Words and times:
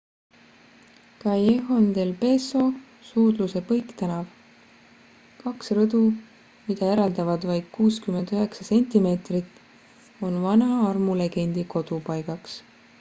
callejon 1.23 1.83
del 1.97 2.13
beso 2.21 2.61
suudluse 3.09 3.61
põiktänav. 3.67 4.31
kaks 5.43 5.69
rõdu 5.79 6.01
mida 6.71 6.89
eraldavad 6.95 7.45
vaid 7.51 7.69
69 7.83 8.57
sentimeetrit 8.73 9.63
on 10.31 10.43
vana 10.49 10.71
armulegendi 10.89 11.67
kodupaigaks 11.77 12.57